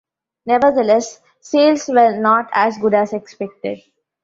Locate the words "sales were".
1.41-2.15